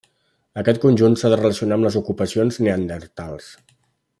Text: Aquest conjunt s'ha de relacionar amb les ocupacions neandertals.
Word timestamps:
Aquest 0.61 0.79
conjunt 0.85 1.17
s'ha 1.21 1.31
de 1.33 1.37
relacionar 1.41 1.77
amb 1.79 1.87
les 1.89 1.99
ocupacions 2.01 2.59
neandertals. 2.65 3.53